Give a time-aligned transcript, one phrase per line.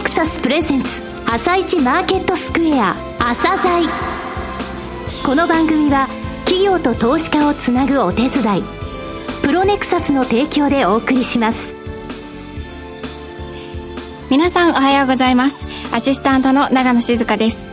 [0.00, 3.86] ネクサスプレゼンツ朝一マーケットスクエア朝鮮
[5.26, 6.08] この番組は
[6.46, 8.62] 企業と投資家をつなぐお手伝い
[9.42, 11.74] プロネクサスの提供でお送りします。
[14.30, 15.66] 皆さんおはようございます。
[15.94, 17.66] アシスタントの長野静香です。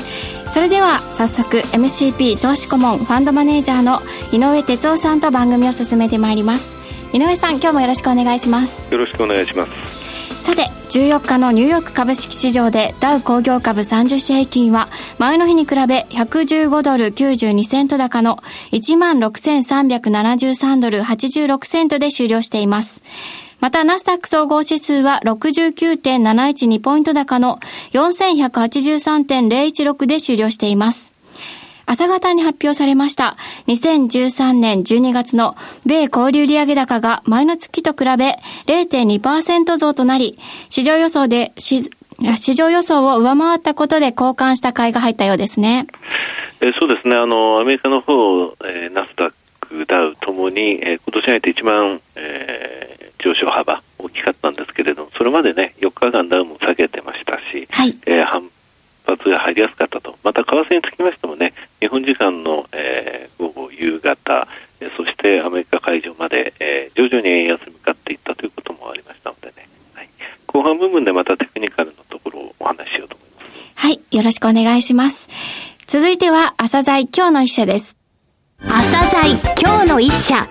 [0.47, 4.01] それでは早速 MCP 投資顧問ファンドマネージャーの
[4.33, 6.71] 井上哲夫さんと番組を進めてまいります。
[7.13, 8.91] 井上さん今日もよろしくお願いします。
[8.91, 9.96] よろしくお願いします
[10.89, 14.87] 14日のニューヨーク株式市場でダウ工業株30種平均は
[15.19, 18.37] 前の日に比べ115ドル92セント高の
[18.71, 23.01] 16,373ドル86セントで終了しています
[23.59, 27.57] また、ナスダック総合指数は69.712ポイント高の
[27.93, 31.06] 4183.016で終了しています。
[31.89, 35.55] 朝方に発表されました2013年12月の
[35.85, 38.35] 米小売売上高が前の月と比べ
[38.67, 40.37] 0.2%増となり、
[40.69, 41.89] 市場予想で市
[42.55, 45.87] 場予想を上回ったことで交換した買いが入ったようですね。
[46.59, 47.15] えそうですね。
[47.15, 48.13] あのアメリカの方、
[48.65, 58.43] えー、ナスダック、ダウともに、えー、今年入って一番、えー、上昇幅大きかったんですけれども、それまでね4日間ダウも下げてましたし、はい、えー、反
[59.05, 60.15] 発が入りやすかったと。
[60.23, 64.47] また為替につきましてもね、日本時間の、えー、午後、夕方、
[64.79, 70.09] えそしてアメリカ会場まで、えー、徐々に円安に向かっていったということもありましたのでね、はい、
[70.47, 73.51] 後半部分でまたテクニカルのところをお話ししようと思います。
[73.75, 75.29] はい、よろしくお願いします。
[75.85, 77.95] 続いては、朝鮮今日の一社です。
[78.59, 80.47] 朝鮮今日の一社。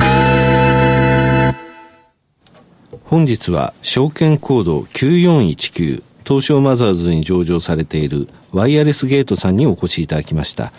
[3.04, 10.72] 本日は証券コード9419東証マザーズに上場されているワイヤレスゲートさんにお越しいただきました。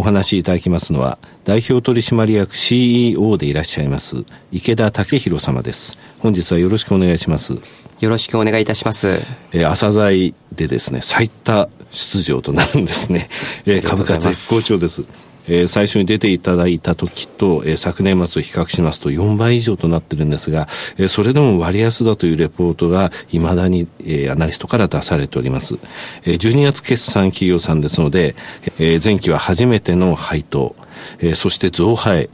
[0.00, 5.98] お話しいただきますのは、代表取締役 CEO でいらっしゃいます、池田武弘様です。
[6.20, 7.58] 本日はよろしくお願いします。
[8.00, 9.20] よろしくお願いいたします。
[9.52, 13.28] えー、朝鮮でですね、最多出場となるんですね。
[13.66, 15.04] えー、株価絶好調です。
[15.50, 25.74] えー、最初に出ていただいた時と、えー、昨年末を比較しますと4倍以上となってるんですが、えー、それでも割安だというレポートが未だに、えー、アナリストから出されております。
[26.24, 28.36] えー、12月決算企業さんですので、
[28.78, 30.76] えー、前期は初めての配当、
[31.18, 32.30] えー、そして増配、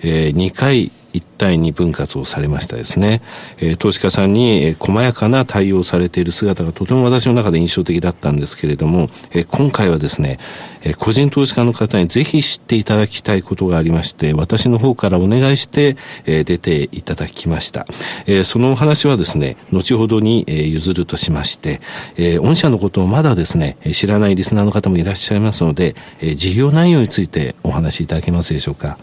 [0.00, 3.22] えー、2回一体に分割をされましたですね、
[3.58, 10.38] えー、投資家さんに、えー、細やかな対応されている姿がとても私の中で印象的だったんですけれども、えー、今回はですね、
[10.82, 15.96] えー、個人投資家の方にぜひ知っていただきたいことがありまして、私の方からお願いして、
[16.26, 17.86] えー、出ていただきました。
[18.26, 21.80] えー、そのお話はですね、後ほどに、えー、譲るとしまして、
[22.16, 28.98] えー、御社のことをまだですね、知らないリスナーの方もいらっしゃいますので、えー、事業内容についてお話しいただけますでしょうか。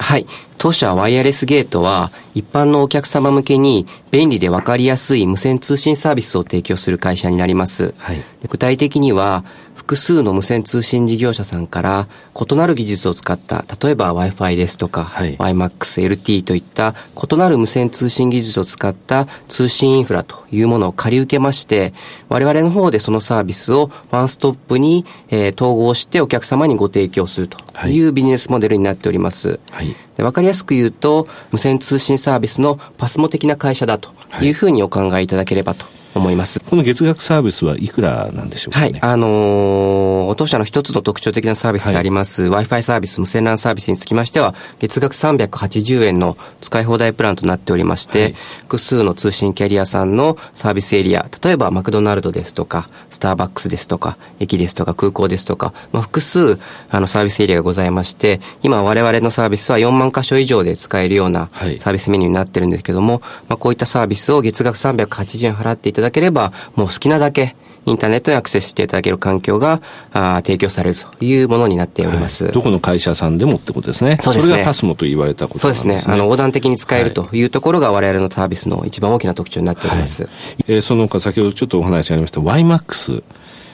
[0.00, 0.26] はい。
[0.56, 7.94] 当社ワイヤレスゲートは一般のお客様向けに便利でわかりやすい無線通信サービスを提供する会社になります。
[7.98, 9.44] はい、具体的には
[9.90, 12.06] 複数の無線通信事業者さんから
[12.48, 21.92] 異なる技術を使った、例えば Wi-Fi ですとか、はい、WiMAX、LT といった異なる無線通信技術を使った通信インフラというものを借り受けまして、
[22.28, 27.58] 我々の方でそのサービスをワンストップに、えー、統合してお客様にご提供すると
[27.88, 29.58] いうビジネスモデルになっております。
[29.72, 35.84] はい、で分かりやすく言うと、無線通信サービスのパスモ的な会社だというふうにお考えいただければと
[36.14, 36.60] 思います。
[36.60, 38.98] この月額サービスはいくらなんでしょうか、ね、はい。
[39.00, 56.58] あのー、当社の一つの特徴的なサービスであります、はい、Wi-Fi サービス、無線 LAN サービスにつきましては、月額380円の使い放題プランとなっておりまして、はい、複数の通信キャリアさんのサービスエリア、例えばマクドナルドですとか、スターバックスですとか、駅ですとか、空港ですとか、まあ、複数、
[56.90, 67.54] あの、サービスエリアがございまして、今我々のサービスは4万箇所以上で使えるようなサービスメニューになってるんですけども、まあ、こういったサービスを月額380円払っていただければ、もう好きなだけ
[67.86, 69.80] インターネットにアクセスしていただける環境が
[70.12, 74.18] あ提供されるというものになっております、はい、どこの会社さんでもってことですね。
[74.20, 74.52] そうですね。
[74.52, 75.94] それがパスモと言われたことですね。
[75.94, 76.14] そうですね。
[76.14, 80.24] あの、横断的に使えるというところが我々のサービスの一番大きな特徴になっております。
[80.24, 80.32] はい、
[80.68, 83.22] えー、その他先ほどちょっとお話ありました YMAX。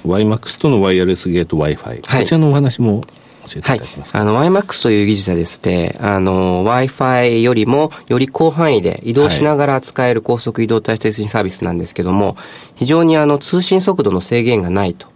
[0.04, 1.84] YMAX とのワイヤレスゲート Wi-Fi。
[1.84, 3.02] はい、こちらのお話も
[3.46, 12.36] 教えていただけますか、はい、あの、YMAX という技術はですね、あの、Wi-Fi よりもより広範囲で移動しながら使える高速移動体通信サービスなんですけども、
[12.74, 15.08] 非常にあの、通信速度の制限がないと。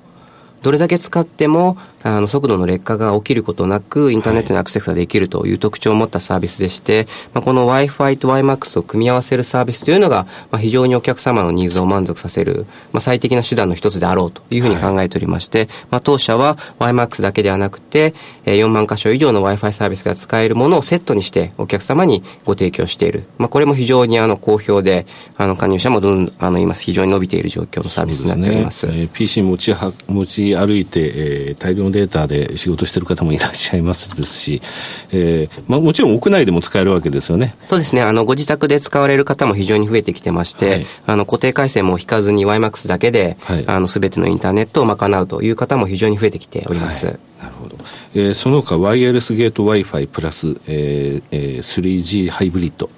[0.63, 18.15] どれだけ使っても、あの、速度の劣化が起きることなく、インターネットにアクセスができるという特徴を持ったサービスでして、まあ、この Wi-Fi と WiMAX を組み合わせるサービスというのが、まあ、非常にお客様のニーズを満足させる、まあ、最適な手段の一つであろうというふうに考えておりまして、はい、まあ、当社は WiMAX だけではなくて、
[18.45, 23.25] 4万箇所以上の Wi-Fi サービスが使えるものをセットにしてお客様にご提供している。
[23.39, 25.07] まあ、これも非常にあの、好評で、
[25.37, 28.81] あの、加入者もどんどん、あの、今非常に伸びている状況のサービスになっております。
[28.81, 34.63] すねえー、PC 持ちは、持ち歩いて、えー、大量のデータで仕事してる方もいらっしゃいますですし、
[35.13, 37.55] えーまあ、もちろん屋内でも使えるわけですよね。
[37.67, 38.03] そうですね。
[38.03, 47.07] あの、ご自宅で使われる方も非常に増えてきてまして、はい、あの、固定回線も引かずに YMAX だけで、はい、あの、すべてのインターネットを賄うという方も非常に増えてきております。
[47.07, 47.77] はいなるほど、
[48.15, 52.91] えー、その他ワイヤレスゲート Wi-Fi プラス、えーえー、3G ハイブリッド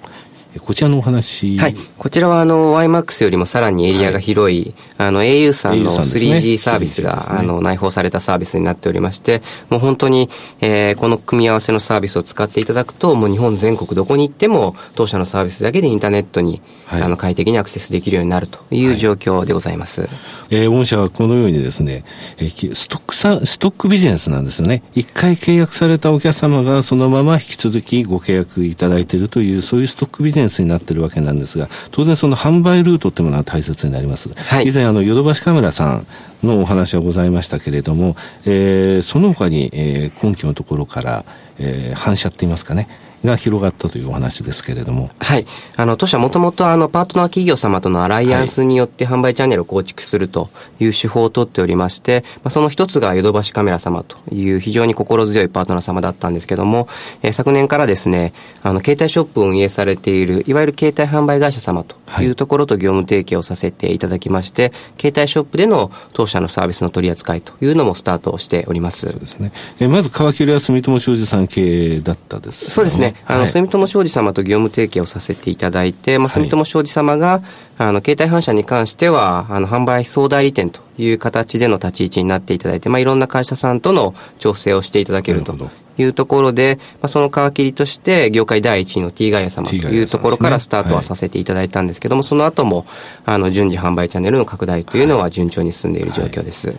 [0.59, 1.57] こちらのお話。
[1.57, 1.75] はい。
[1.97, 10.29] こちらはあの、YMAX よりもさらにエリアが広い、はい、あの、au さんの 3G サービスが、ね、あの、内包されたサービスになっておりまして、もう本当に、
[10.61, 20.01] えー、この組み合わせのサービスを使っていただくと、もう日本全国どこに行っても、当社のサービスだけでインターネットに、はい、あの、快適にアクセスできるようになるという状況でございます。
[20.01, 20.09] はい、
[20.51, 22.05] えー、御社はこのようにですね、
[22.37, 24.83] えー、ストックさ、ストックビジネスなんですよね。
[24.93, 34.33] 一回契約されたお客様がそのまま引き続きご契約いただいているという、そういうストックビジネスになっているわけなんですが、当然その販売ルートっていうものは大切になります。
[34.33, 36.07] はい、以前、あの、ヨドバシカメラさん
[36.43, 41.25] のお話はございましたけれども、えー、その他に、えー、根拠のところから、
[41.59, 42.87] えー、反射って言いますかね、
[43.23, 45.09] が広がったというお話ですけれども。
[45.19, 45.45] はい。
[45.77, 50.49] あの、当社もともとあの、パートナー企業様とのアライアンスによって販売チャンネルを構築すると
[50.79, 56.87] いう手法をとっておりまして、まあ、その一つがヨドバシカメラ様という非常に心強いパートナー様だったんですけども、
[57.21, 69.01] えー、昨年からですね、あの、携帯ショップを運営されている、いわゆる携帯販売会社様というところと業務提携をさせていただきまして、はい、携帯ショップでの当社のサービスの取り扱いというのもスタートしております。
[69.01, 69.51] そうですね。
[69.79, 73.12] えー、まず、川切は住友商事さん経営だったです、ね、そうですね。
[73.25, 77.41] あの、はい、住友商事様と業務提携をさせていただいて、まあ、住友商事様が、
[77.77, 85.55] あの、携帯反射に関しては、あの、販売総代理店という形での立ち位置になっていただいて、まあ、いろんな会社さんとの調整をしていただけると
[85.97, 92.85] いうところで、まあ、その皮切りとして、業界第一位の T ガイア様というところからスタートはさせていただいたんですけども、その後も、
[93.25, 96.69] あの、順次販売チャンネルの拡大というのは順調に進んでいる状況です。
[96.69, 96.77] はい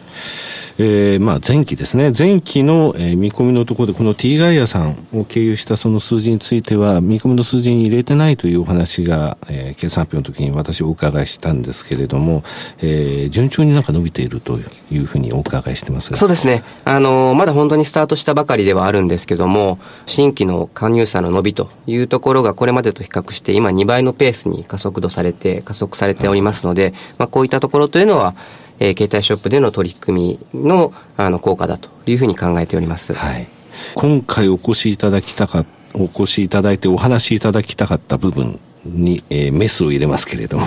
[0.79, 12.43] えー、まあ前期ですね、前期の、えー、見込みのところで、この T ガイアさんを経由したその数字については、見込みの数字に入れてないというお話が、えー、決算発表の時に私お伺いしたんですけれども、
[12.79, 14.59] えー、順調になんか伸びていると
[14.91, 16.65] いうふうにお伺いしてますがそうですね。
[16.85, 28.35] あの、まだ本当にスタートしたばかりではあるんですけども、新規の加入者の伸びというところがこれまでと比較して今2倍のペースに加速度されて、加速されておりますので、まあこういったところというのは、
[28.85, 33.15] えー、携帯ショップでの取り組みのあの効果だというふうに考えております。
[33.15, 33.49] はい。
[33.95, 35.65] 今回お越しいただきたか
[35.95, 40.67] お越しいただいてお話しいただきたかった部分に、えー、メスを入れますけれども、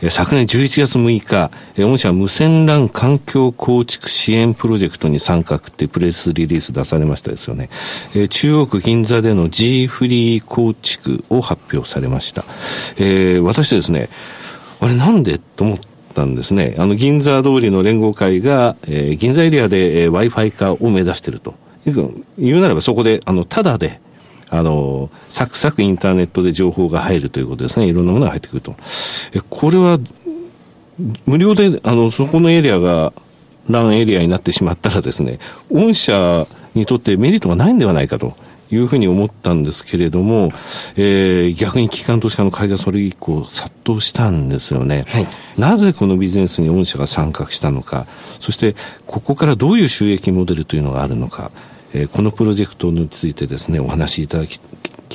[0.00, 7.68] えー、昨年11月6日、えー、御社無線 LAN 環境構築支援プロジェクトに参画ってプレスリリース出されましたですよね。
[8.14, 12.44] えー、中央区銀座での G フリー構築を発表されました。
[12.96, 14.08] えー、私ですね、
[14.80, 16.74] あれなんでと思って、ったんですね。
[16.78, 21.54] あの、銀座通りの連合会が、えー、銀座エリアで、えー、Wi-Fi 化を目指していると。
[22.38, 24.00] 言うならばそこで、あの、ただで、
[24.48, 27.86] あの、サクサクインターネットで情報が入るということですね。
[27.86, 28.74] いろんなものが入ってくると。
[29.34, 30.00] え、これは、
[31.26, 33.12] 無料で、あの、そこのエリアが、
[33.68, 35.38] ランエリアになってしまったらですね、
[35.72, 38.36] 御社にとってメリットがないんではないかと。
[38.70, 40.52] いうふうに思ったんですけれども、
[40.96, 45.04] えー、逆に機関投資家の買いがそれ以降殺到したんですよね。
[45.08, 45.26] はい、
[45.58, 48.06] なぜこのビジネスに御社が参画したのか、
[48.40, 48.74] そして
[49.06, 51.50] ここからどういう収益モデルというのがあるのか、
[51.94, 54.58] えー、このプロジェクトについてですね、お話しいただき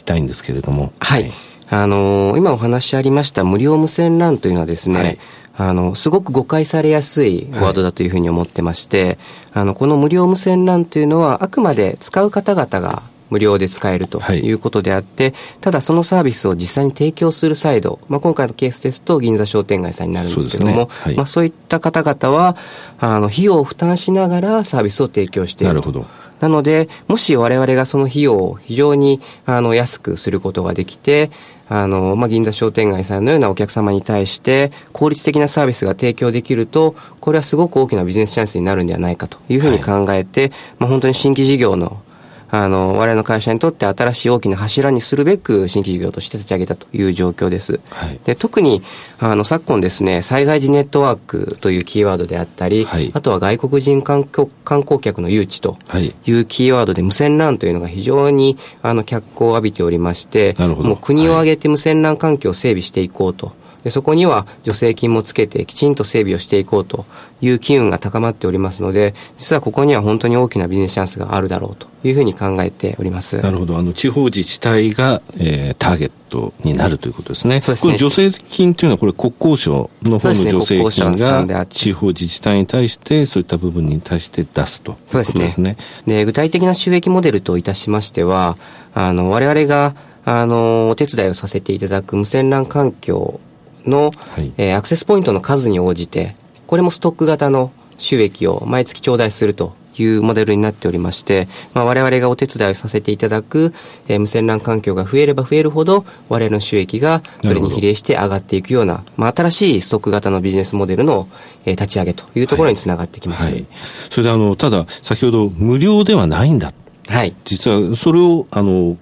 [0.02, 0.94] たいんですけれども。
[1.00, 1.24] はい。
[1.24, 1.32] はい、
[1.70, 5.18] あのー、今お話ありました無料無線 LAN というのはですね、はい
[5.58, 9.18] あの、すごく誤解されやすいワードだというふうに思ってまして、はい、
[9.54, 22.56] あの、この無料無線 LAN というのは、あくまで使う方々が無料で使えるということであって、はい、ただそのサービスを実際に提供するサイド、まあ、今回のケースですと銀座商店街さんになるんですけども、そう、ねはい、まあ、そういった方々は、
[23.00, 25.74] あの、費用を負担しながらサービスを提供している。
[25.74, 26.06] なるほど。
[26.42, 31.30] なので、もし我々がその費用を非常にあの安くすることができて、
[31.70, 42.02] あの、まあ、銀座商店街さんのようなお客様に対して効率的なサービスが提供できると、これはすごく大きなビジネスチャンスになるんではないかというふうに考えて、はい、まあ、本当に新規事業の
[42.52, 47.80] あの、我々の会社にとって新しい大きな柱にするべく新規事業として立ち上げたという状況です。
[47.90, 48.82] はい、で特に、
[49.20, 55.78] あの、昨今ですね、災害時ネットワークというキーワードであったり、はい、あとは外国人観光観光客の誘致と
[56.26, 63.54] いうキーワードで無線 LAN というのが非常に、あの、脚光を浴びておりまして、もう国を挙げて無線 LAN 環境を整備していこうと。
[63.84, 67.06] でそこには助成金もつけてきちんと整備をしていこうと
[67.42, 73.38] いう機運が高まっておりますので、実はここには本当に大きなビジネスチャンスがあるだろうというふうに考えております。
[73.38, 73.78] なるほど。
[73.78, 77.62] あの、地方自治体が、えー、ターゲットになるということですね。
[77.62, 77.94] そうですね。
[77.94, 81.16] これ助成金というのは、これ国交省の方の助成金
[81.48, 84.98] が地方自治体に対して、そういった部分に対して出すとね。
[85.08, 85.78] そうですね。
[86.06, 88.58] で、具体的な収益モデルといたしましては、
[88.94, 93.40] あの、我々が、あの、お手伝いをさせていただく無線 LAN 環境
[93.86, 96.36] の、はい、えー、アクセスポイントの数に応じて、
[96.68, 103.74] これもストック型の収益を毎月頂戴するというモデルになっておりまして、まあ、我々がお手伝いをさせていただく、
[104.08, 111.28] えー、無線 LAN 環境が増えれば増えるほど、我々の収益がそれに比例して上がっていくような、まあ、新しいストック型のビジネスモデルの、
[111.66, 113.44] えー、立ち上げというところにつながってきます。
[113.44, 113.68] はいはい、
[114.10, 116.74] それであの、ただ、先ほど無料ではないんだ。
[117.08, 117.36] はい。
[117.44, 118.98] 実は、それを、あの、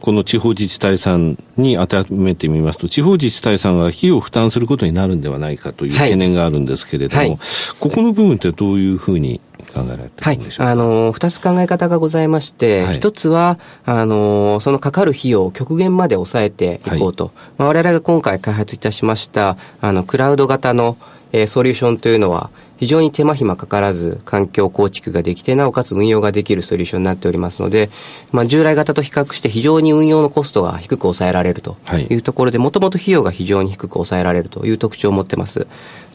[0.00, 7.28] この地方自治体さんに当てはめてみますと、地方自治体さんが費用を負担することになるんではないかという懸念があるんですけれども、はい。
[7.28, 7.38] はい、
[7.78, 9.40] ここの部分ってどういうふうに
[9.74, 17.26] 考えられてるんでしょうか、はい、あの、二つ考え方がございまして、一、はい、つは、あの、そのかかる費用を極限まで抑えていこうと。
[17.26, 17.34] はい。
[17.58, 20.96] まあ、我々が今回開発いたしました、あの、クラウド型の、
[21.32, 22.50] えー、ソリューションというのは、
[22.80, 27.90] 非常に手間暇かからず環境構築ができて、なおかつ運用ができるソリューションになっておりますので、
[28.32, 31.76] まあ、従来型と比較して非常に運用のコストが低く抑えられると
[32.08, 35.66] いうところで、もともと費用が非常に低く抑えられるという特徴を持ってます。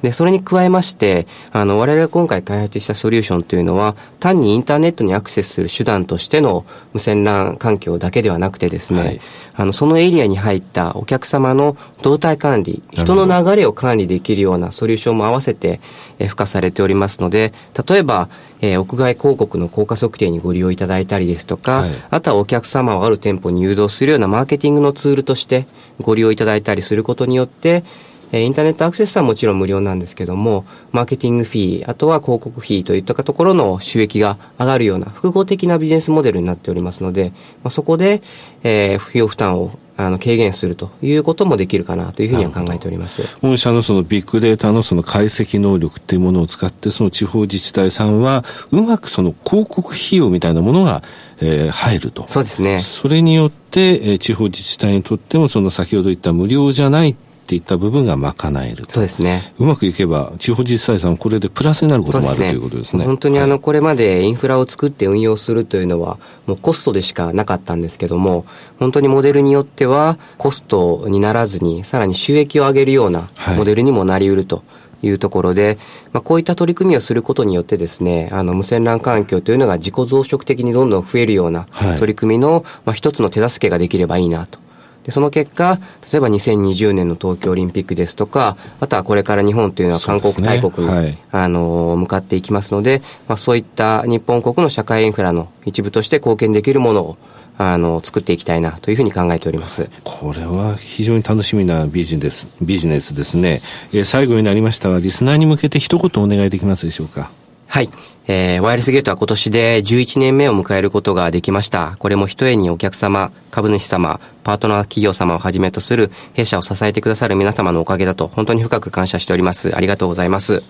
[0.01, 9.21] で、それに加えまして、あの、我々が今回開発したソリューションというのは、単にインターネットにアクセスする手段としての無線 LAN 環境だけではなくてですね、はい、
[9.55, 15.79] あの、そのエリアに入ったお客様の動態管理、人の流れを管理できるようなソリューションも合わせて、
[16.19, 17.51] え付加されておりますので、
[17.87, 18.29] 例えば、
[18.61, 25.67] えー、屋外広告の効果測定にご利用いただいたりですとか、はい、あとはお客様をある店舗に誘導するようなマーケティングのツールとして
[25.99, 27.83] ご利用いただいたりすることによって、
[28.31, 37.31] えインターネットアクセスはもちろん無料なんですけども、マーケティングフィー、あとは広告費といったところの収益が上がるような複合的なビジネスモデルになっておりますので、
[37.63, 38.21] まあ、そこで、
[38.63, 51.03] えー、費用負担をあの軽減するということもできるかなというふうには考えております御社のそのビッグデータのその解析能力っていうものを使って、その地方自治体さんは、うまくその広告費用みたいなものが、
[51.39, 52.27] えー、入ると。
[52.27, 52.81] そうですね。
[52.81, 58.33] それによって、えー、地方自治体にとっても、その先ほど言った無料じゃないっていった部分が賄
[58.65, 59.53] えるそうですね。
[59.59, 63.05] うまくいけば、地方自治体さん、これでプラスになることもある、ね、ということですね。
[63.05, 68.45] 本当にあの、これまでインフラを作って運用するというのは、もうコストでしかなかったんですけども、
[68.79, 74.63] 本当にモデルによっては、コストにならずに、さらに収益を上げるようなモデルにもなりうると。
[75.03, 75.77] いうところで、
[76.13, 81.67] まあ、こういった取り組みをすることによってですね、あの、無線 LAN 環境というのが自己増殖的にどんどん増えるような
[81.99, 84.57] 取り組みの、まあ、一つの手助けができればいいなと
[85.05, 85.79] で、その結果、
[86.11, 97.17] 例えば2020年の東京オリンピックですとか、あとはこれから日本というのは韓国大国に、ねはい、あの、向かっていきますので、まあ、そういった日本国の社会インフラの一部として貢献できるものを、
[97.57, 99.89] あの、作っていきたいなというふうに考えております。
[100.03, 103.61] これは非常に楽しみなビジネス、ビジネスですね。
[103.93, 107.29] えー、最後になりましたが、リスナーに向けて一言お願いできますでしょうか？
[107.75, 107.89] はい。
[108.27, 111.97] えー、ワイヤレスゲートは今年で11年目を迎えることができました。
[111.99, 119.75] これも一重にお客様、株主様、パートナー企業様をはじめとする弊社を支えてくださる皆様のおかげだと本当に深く感謝しております。
[119.75, 120.63] ありがとうございます。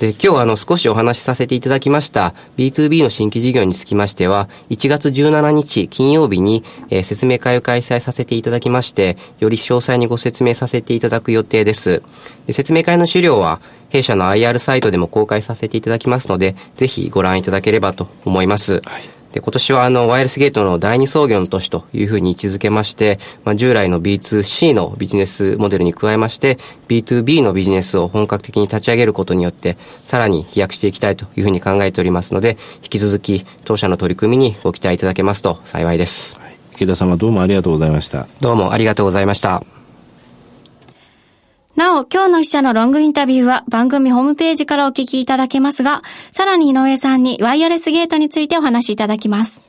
[0.00, 12.02] で、今日あの少しお話しさせていただきました B2B の新規事業につきましては、1月17日金曜日に、えー、説明会を開催させていただきまして、より詳細にご説明させていただく予定です。
[12.46, 18.82] で説明会の資料は、弊社の IR サイトでも公開させていただきますので、ぜひご覧いただければと思います。
[18.84, 36.38] はいで、今年はあの、ワイヤレスゲートの第二創業の年というふうに位置づけまして、まあ、従来の B2C のビジネスモデルに加えまして、B2B のビジネスを本格的に立ち上げることによって、さらに飛躍していきたいというふうに考えておりますので、引き続き当社の取り組みにご期待いただけますと幸いです。
[36.74, 38.28] 池田様どうもありがとうございました。
[38.40, 39.73] どうもありがとうございました。
[41.76, 49.60] なお、今日の記者のロングインタビューは番組ホームページからお聞きいただけますが、さらに井上さんにワイヤレスゲートについてお話しいただきます。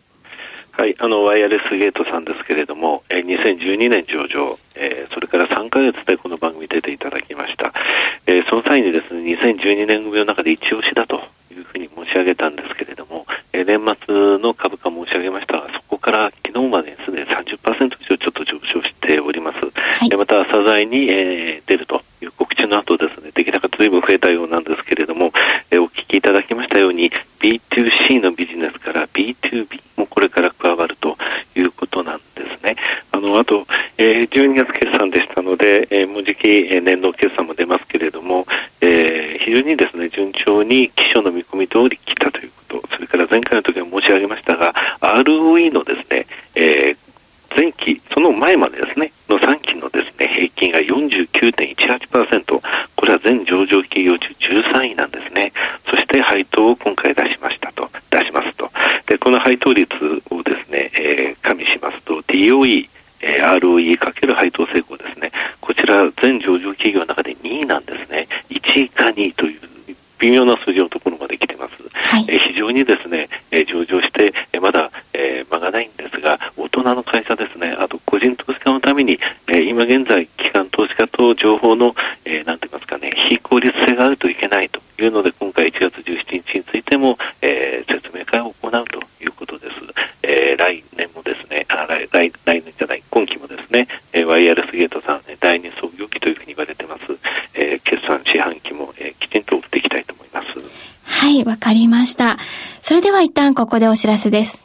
[0.74, 7.74] はい、あのワイヤレスゲートさんですけれども、え2012年上場、えー、それから3か月でこの番組出ていただきました、
[8.28, 15.62] えー、その際にですね2012年組の中で一押しだというふうに申し上げたんですけれども、えー、年末の株価申し上げました。
[15.62, 21.55] がそこから昨日までですね30%以上ちょっと上昇しております、はい、また朝材に、えー
[39.56, 46.98] 常にですね、順調に基礎の見込み通り来たということ、それから前回の時は申し上げましたが、ROE のですね、えー、
[47.56, 52.62] 前期、その前までですね、の3期のですね、平均が49.18%、
[52.96, 55.54] これは全上場企業中13位なんですね。
[55.90, 58.70] そして配当を今回出しましたと、出しますと。
[59.08, 59.96] で、この配当率
[60.32, 62.90] をですね、えー、加味しますと、DOE、
[63.22, 65.32] えー、ROE かける配当成功ですね。
[65.62, 68.28] こちら全上場企業の中で2位なんですね。
[68.50, 69.60] 1位か2位という
[70.20, 71.74] 微妙な数字のところまで来てます。
[71.94, 81.94] はい、えー、非常にですね、えー、上場して、えー、まだ、えー、間がないんですが、大人の会社ですね、あと個人投資家のために、えー、今現在、機関投資家と情報の、
[82.26, 89.76] えー、なんて言いますかね、非効率性があるといけないというので、今回1月17日についても、えー、説明会を行うということです。
[90.24, 97.04] えー、来年もですね、あ来来来年じゃない、今期もですね、えー、ワイヤレスゲートさん、第二創業期というふうに言われてます。
[97.54, 100.48] えー、決算四半期も、えー、きちんと追っていきたいと思います。
[101.04, 102.38] はい、わかりました。
[102.82, 104.65] それでは一旦ここでお知らせです。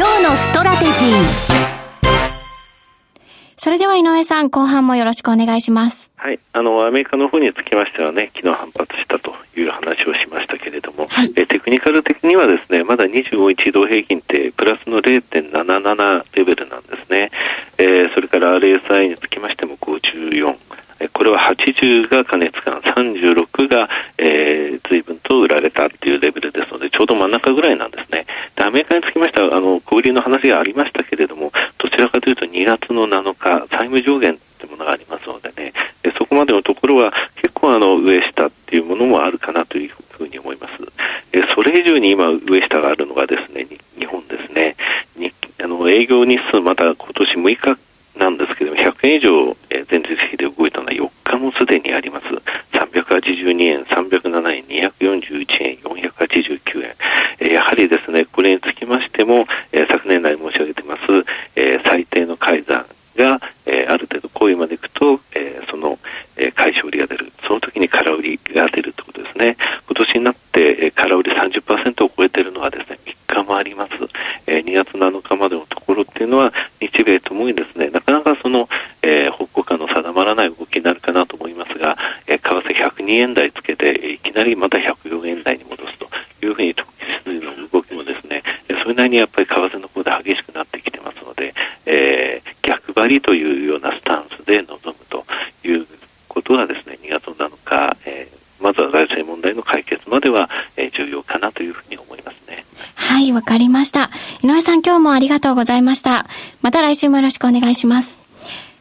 [0.00, 1.14] 今日のストラテジー。
[3.58, 6.10] それでは井上さん後半もよろしくお願いします。
[6.16, 6.40] はい。
[6.54, 17.30] あのアメリカの方につきましてはね昨日反発したという話をしましたけれども、はい、えテクニカル的にはですねまだ25日移動平均ってプラスの0.77レベルなんですね、
[17.76, 20.56] えー、それから RSI につきましても54
[21.08, 23.88] これは80が加熱感、36が、
[24.18, 28.09] えー、随分と売られたっていうレベルですので、ちょうど真ん中ぐらいなんですね。
[28.56, 40.82] で、アメリカにつきましては、あの、小売りの話がありましたけれども、どちらかというと2月の7日、債務上限ってものがありますのでね、でそこまでのところは結構あの、上下っていうものもあるかなというふうに思います。
[41.32, 43.66] でそれ以上に今、上下があるのがですね、
[43.98, 44.76] 日本ですね。
[45.16, 47.78] にあの営業日数、また今年6日
[48.18, 49.56] なんですけども、100円以上、
[83.10, 86.06] 2円台つけていきなりまた104円台に戻すと
[86.46, 86.88] いうふうに投機
[87.26, 88.42] 指の動きもですね
[88.82, 91.52] それなりにやっぱり為替の方で激しくなってきてますので、
[91.86, 95.24] えー、逆張りというようなスタンスで臨むと
[95.66, 95.86] いう
[96.28, 102.64] ことがですね2月なのか日、えー、まずは財政問題の解決までは、えー、重要かなというふうに思いますね。
[102.94, 104.08] はい、わかりました。
[104.42, 106.26] 井上さん今日もありがとうございました。
[106.62, 108.18] また来週もよろしくお願いします。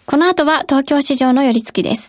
[0.06, 2.09] この後は東京市場の寄り付きです。